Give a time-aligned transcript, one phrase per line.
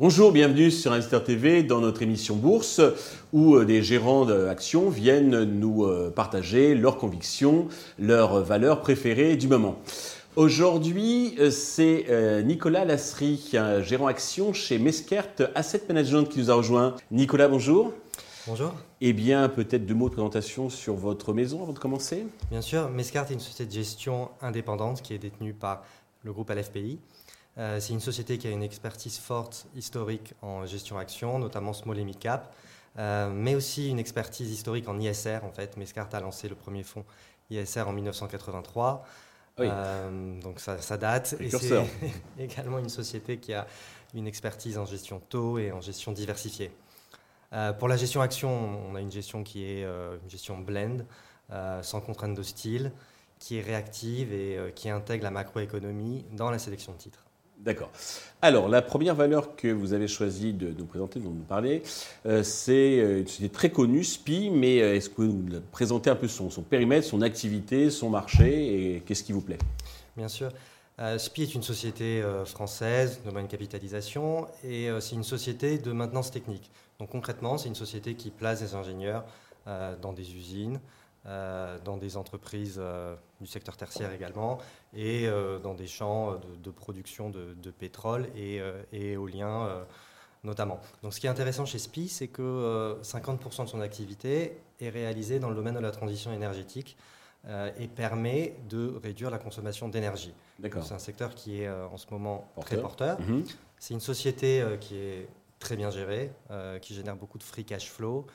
[0.00, 2.80] Bonjour, bienvenue sur Investor TV dans notre émission Bourse
[3.32, 7.68] où euh, des gérants d'actions viennent nous euh, partager leurs convictions,
[7.98, 9.78] leurs valeurs préférées du moment.
[10.36, 12.06] Aujourd'hui, euh, c'est
[12.44, 13.52] Nicolas Lasserie,
[13.82, 16.94] gérant action chez Mesquert Asset Management qui nous a rejoint.
[17.10, 17.92] Nicolas, bonjour.
[18.48, 18.72] Bonjour.
[19.02, 22.88] Eh bien, peut-être deux mots de présentation sur votre maison avant de commencer Bien sûr,
[22.88, 25.82] Mesquert est une société de gestion indépendante qui est détenue par
[26.22, 26.98] le groupe LFPI.
[27.58, 31.98] Euh, c'est une société qui a une expertise forte historique en gestion action, notamment small
[31.98, 32.54] et mid cap,
[32.98, 35.40] euh, mais aussi une expertise historique en ISR.
[35.42, 37.04] En fait, Mescart a lancé le premier fonds
[37.50, 39.04] ISR en 1983.
[39.60, 41.36] Euh, donc ça, date.
[41.38, 41.84] Et c'est
[42.38, 43.66] également une société qui a
[44.14, 46.70] une expertise en gestion taux et en gestion diversifiée.
[47.78, 48.50] Pour la gestion action,
[48.90, 50.98] on a une gestion qui est une gestion blend,
[51.82, 52.92] sans contrainte de style,
[53.38, 57.28] qui est réactive et qui intègre la macroéconomie dans la sélection de titres.
[57.60, 57.90] D'accord.
[58.40, 61.82] Alors, la première valeur que vous avez choisi de nous présenter, dont nous parler,
[62.24, 66.08] euh, c'est euh, une société très connue, SPI, mais euh, est-ce que vous nous présentez
[66.08, 69.58] un peu son, périmètre, son activité, son marché, et qu'est-ce qui vous plaît?
[70.16, 70.50] Bien sûr.
[71.16, 76.72] SPI est une société française de moyenne capitalisation et c'est une société de maintenance technique.
[76.98, 79.24] Donc concrètement, c'est une société qui place des ingénieurs
[80.00, 80.80] dans des usines,
[81.26, 84.58] euh, dans des entreprises euh, du secteur tertiaire également,
[84.94, 89.68] et euh, dans des champs de, production de, pétrole et, éolien
[90.44, 90.80] notamment.
[91.02, 95.38] Donc ce qui est intéressant chez SPI, c'est que 50% de son activité est réalisée
[95.38, 96.96] dans le domaine de la transition énergétique
[97.78, 100.32] et permet de réduire la consommation d'énergie.
[100.62, 103.20] C'est un secteur qui est en ce moment très porteur.
[103.20, 103.44] Mhm.
[103.78, 105.28] C'est une société qui est
[105.58, 106.32] très bien gérée,
[106.82, 108.26] qui génère beaucoup de free cash flow,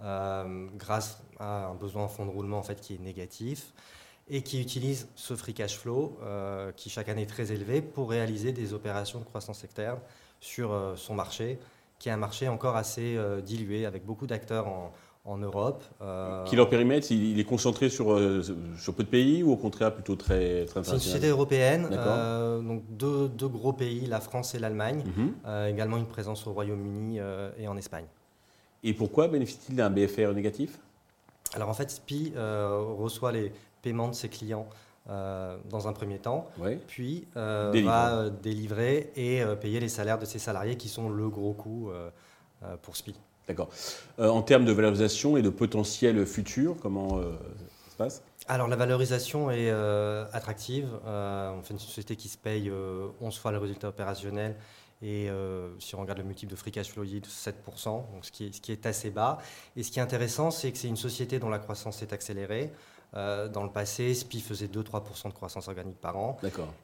[0.00, 3.72] euh, grâce à un besoin en fonds de roulement en fait, qui est négatif
[4.28, 8.10] et qui utilise ce free cash flow, euh, qui chaque année est très élevé, pour
[8.10, 9.98] réaliser des opérations de croissance externe
[10.40, 11.58] sur euh, son marché,
[11.98, 14.92] qui est un marché encore assez dilué, avec beaucoup d'acteurs en,
[15.28, 15.84] en, Europe.
[16.46, 18.18] Qui leur périmètre, il est concentré sur,
[18.78, 21.88] sur peu de pays ou au contraire plutôt très, très C'est une société européenne,
[22.66, 25.66] donc deux, deux, gros pays, la France et l'Allemagne, mhm.
[25.68, 27.20] également une présence au Royaume-Uni
[27.58, 28.06] et en Espagne.
[28.84, 30.78] Et pourquoi bénéficie-t-il d'un BFR négatif?
[31.54, 33.52] Alors en fait, SPI euh, reçoit les
[33.82, 34.68] paiements de ses clients
[35.08, 36.46] euh, dans un premier temps,
[36.86, 41.54] puis euh, va délivrer et payer les salaires de ses salariés qui sont le gros
[41.54, 41.90] coût
[42.82, 43.14] pour SPI.
[43.48, 43.68] D'accord.
[44.18, 48.22] en termes de valorisation et de potentiel futur, comment ça se passe?
[48.46, 49.70] Alors la valorisation est
[50.32, 50.88] attractive.
[51.06, 52.70] on fait une société qui se paye
[53.20, 54.54] 11 fois le résultat opérationnel
[55.00, 58.32] et euh, si on regarde le multiple de free cash flow yield, 7%, donc ce,
[58.32, 59.38] qui est, ce qui est assez bas.
[59.76, 62.72] Et ce qui est intéressant, c'est que c'est une société dont la croissance est accélérée.
[63.14, 66.36] Euh, dans le passé, SPI faisait 2-3% de croissance organique par an.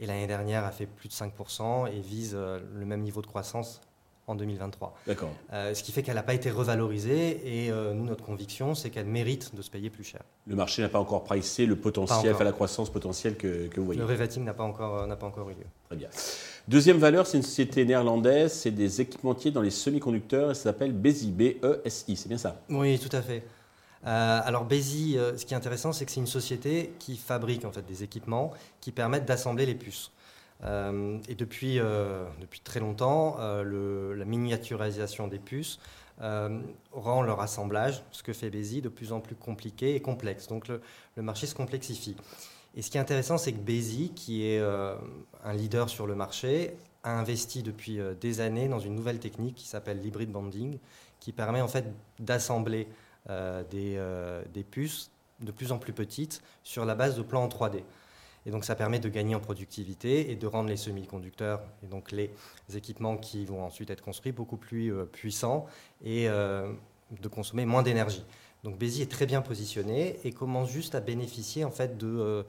[0.00, 3.26] Et l'année dernière a fait plus de 5% et vise euh, le même niveau de
[3.26, 3.80] croissance
[4.28, 4.94] en 2023.
[5.06, 5.30] D'accord.
[5.50, 9.54] ce qui fait qu'elle n'a pas été revalorisée et nous, notre conviction, c'est qu'elle mérite
[9.54, 10.20] de se payer plus cher.
[10.46, 13.86] Le marché n'a pas encore pricé le potentiel, enfin, la croissance potentielle que, que vous
[13.86, 14.00] voyez.
[14.00, 15.66] Le revetting n'a pas, encore, n'a pas encore eu lieu.
[15.86, 16.08] Très bien.
[16.68, 20.92] Deuxième valeur, c'est une société néerlandaise, c'est des équipementiers dans les semi-conducteurs et ça s'appelle
[20.92, 22.60] BESI, B-E-S-I, c'est bien ça?
[22.68, 23.42] Oui, tout à fait.
[24.06, 27.64] Euh, alors BESI, euh, ce qui est intéressant, c'est que c'est une société qui fabrique
[27.64, 28.52] en fait des équipements
[28.82, 30.10] qui permettent d'assembler les puces.
[30.64, 35.78] Euh, et depuis, depuis très longtemps, la miniaturisation des puces
[36.92, 40.48] rend leur assemblage, ce que fait BESI, de plus en plus compliqué et complexe.
[40.48, 40.80] Donc le,
[41.22, 42.16] marché se complexifie.
[42.74, 44.94] Et ce qui est intéressant, c'est que Bézi, qui est euh,
[45.44, 49.56] un leader sur le marché, a investi depuis euh, des années dans une nouvelle technique
[49.56, 50.78] qui s'appelle l'hybrid bonding,
[51.20, 51.86] qui permet en fait
[52.18, 52.86] d'assembler
[53.30, 54.00] euh, des,
[54.52, 55.10] des, puces
[55.40, 57.82] de plus en plus petites sur la base de plans en 3D.
[58.46, 62.12] Et donc ça permet de gagner en productivité et de rendre les semi-conducteurs et donc
[62.12, 62.30] les
[62.74, 65.66] équipements qui vont ensuite être construits beaucoup plus puissants
[66.04, 68.24] et de consommer moins d'énergie.
[68.64, 72.42] Donc Bézi est très bien positionné et commence juste à bénéficier en fait de, euh,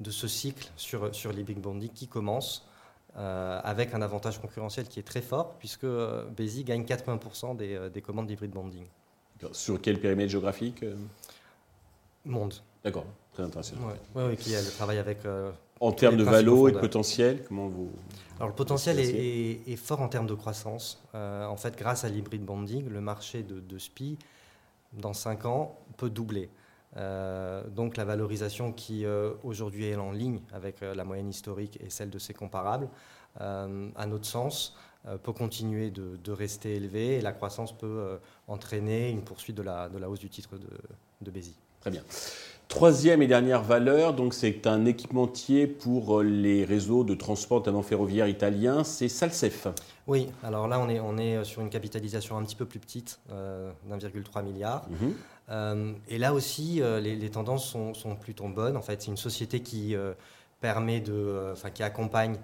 [0.00, 2.66] de ce cycle sur, sur les big bonding qui commence
[3.16, 7.90] euh, avec un avantage concurrentiel qui est très fort puisque euh, Bézi gagne 80% des,
[7.90, 8.86] des, commandes d'hybrid bonding.
[9.52, 10.84] Sur quel périmètre géographique
[12.24, 12.54] Monde.
[12.84, 13.76] D'accord, très intéressant.
[14.14, 15.18] Oui, ouais, qui travaille avec.
[15.80, 17.90] en termes de valo et de potentiel, comment vous.
[18.36, 21.02] Alors le potentiel est, est, fort en termes de croissance.
[21.14, 24.18] en fait, grâce à l'hybrid bonding, le marché de, de SPI
[24.92, 26.50] dans 5 ans, peut doubler.
[26.96, 31.78] Euh, donc la valorisation qui euh, aujourd'hui est en ligne avec euh, la moyenne historique
[31.82, 32.88] et celle de ses comparables,
[33.40, 34.76] à notre sens,
[35.22, 39.96] peut continuer de, rester élevée et la croissance peut entraîner une poursuite de la, de
[39.96, 40.68] la hausse du titre de,
[41.22, 41.56] de Bézi.
[41.82, 42.02] Très bien.
[42.68, 48.26] Troisième et dernière valeur, donc c'est un équipementier pour les réseaux de transport, notamment ferroviaire
[48.28, 49.66] italien, c'est Salsef.
[50.06, 53.20] Oui, alors là on est, on est sur une capitalisation un petit peu plus petite,
[53.28, 54.86] d'1,3 milliard.
[54.88, 55.96] Mhm.
[56.08, 58.78] et là aussi, les, tendances sont, sont, plutôt bonnes.
[58.78, 59.94] En fait, c'est une société qui
[60.62, 62.38] permet de, enfin, qui accompagne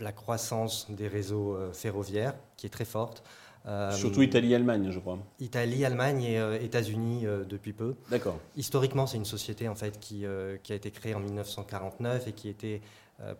[0.00, 3.22] la croissance des réseaux euh, ferroviaires, qui est très forte.
[3.66, 5.18] Euh, Surtout Italie-Allemagne, je crois.
[5.40, 7.94] Italie, Allemagne et euh, États-Unis depuis peu.
[8.10, 8.38] D'accord.
[8.56, 10.24] Historiquement, c'est une société en fait qui,
[10.62, 12.80] qui, a été créée en 1949 et qui était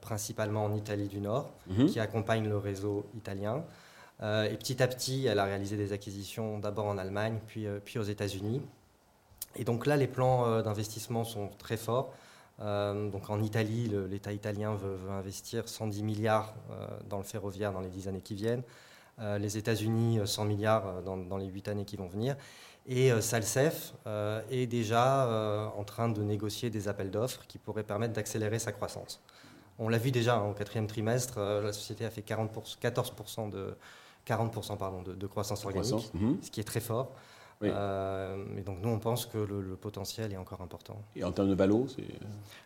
[0.00, 1.86] principalement en Italie du Nord, mhm.
[1.86, 3.64] qui accompagne le réseau italien.
[4.22, 8.04] et petit à petit, elle a réalisé des acquisitions d'abord en Allemagne, puis, puis aux
[8.04, 8.62] États-Unis.
[9.56, 12.14] Et donc là, les plans d'investissement sont très forts.
[12.60, 17.80] Euh, donc en Italie, l'État italien veut, investir 110 milliards euh, dans le ferroviaire dans
[17.80, 18.62] les 10 années qui viennent.
[19.20, 22.36] Euh, les États-Unis, 100 milliards dans, les 8 années qui vont venir.
[22.86, 23.94] Et Salsef
[24.50, 29.22] est déjà en train de négocier des appels d'offres qui pourraient permettre d'accélérer sa croissance.
[29.78, 32.52] On l'a vu déjà hein, au quatrième trimestre, la société a fait 40
[32.82, 33.74] 14% de,
[34.26, 36.38] 40% pardon, de, croissance organique, mhm.
[36.42, 37.12] ce qui est très fort.
[37.70, 41.02] Euh, et donc nous, on pense que le, potentiel est encore important.
[41.16, 41.86] Et en termes de valo,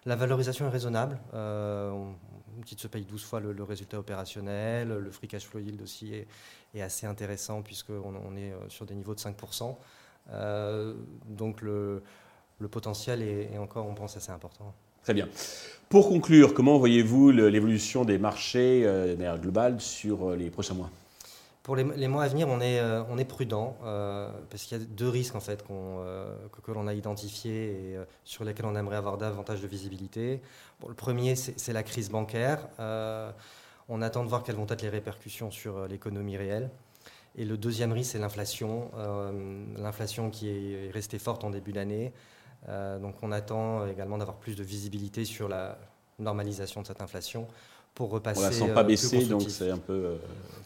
[0.06, 1.19] La valorisation est raisonnable.
[1.35, 2.15] Euh, on,
[2.61, 4.89] petite se paye 12 fois le, résultat opérationnel.
[4.89, 8.95] Le free cash flow yield aussi est, assez intéressant puisqu'on on est euh, sur des
[8.95, 9.77] niveaux de 5%.
[11.27, 12.03] donc le,
[12.71, 14.75] potentiel est, est, encore, on pense, assez important.
[15.03, 15.29] Très bien.
[15.89, 20.91] Pour conclure, comment voyez-vous l'évolution des marchés de manière globale sur les prochains mois?
[21.69, 25.11] Pour les, mois à venir, on est, euh, prudent euh, parce qu'il y a deux
[25.11, 26.35] risques en fait euh,
[26.65, 30.41] que, l'on a identifiés et sur lesquels on aimerait avoir davantage de visibilité.
[30.88, 32.67] le premier, c'est la crise bancaire.
[32.79, 36.70] on attend de voir quelles vont être les répercussions sur l'économie réelle.
[37.37, 38.91] Et le deuxième risque, c'est l'inflation.
[39.76, 42.15] l'inflation qui est restée forte en début d'année.
[42.67, 45.76] donc on attend également d'avoir plus de visibilité sur la
[46.19, 47.47] normalisation de cette inflation
[47.94, 48.40] pour repasser.
[48.40, 49.93] On la sent pas euh, baisser, donc c'est un peu.
[49.93, 50.17] Euh,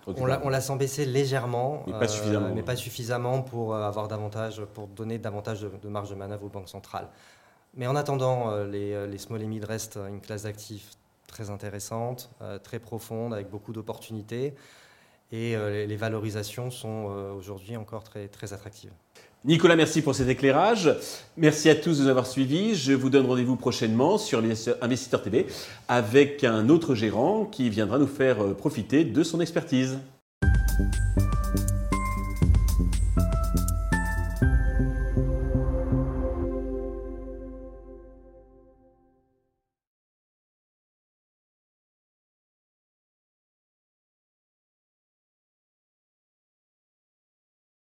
[0.06, 3.74] on, la, on, la, sent baisser légèrement, mais pas suffisamment, euh, mais pas suffisamment pour
[3.74, 7.08] avoir davantage, pour donner davantage de, marge de manœuvre aux banques centrales.
[7.74, 10.90] Mais en attendant, les, les small et mid restent une classe d'actifs
[11.26, 12.30] très intéressante,
[12.62, 14.54] très profonde, avec beaucoup d'opportunités,
[15.32, 15.56] et
[15.86, 17.06] les, valorisations sont
[17.36, 18.92] aujourd'hui encore très, attractives.
[19.44, 20.94] Nicolas, merci pour cet éclairage.
[21.36, 22.74] Merci à tous de nous avoir suivis.
[22.76, 24.40] Je vous donne rendez-vous prochainement sur
[24.80, 25.46] Investisseur TV
[25.88, 29.98] avec un autre gérant qui viendra nous faire profiter de son expertise.